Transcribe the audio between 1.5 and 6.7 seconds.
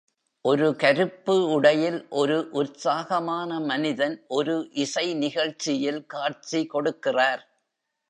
உடையில் ஒரு உற்சாகமான மனிதன் ஒரு இசை நிகழ்ச்சியில் காட்சி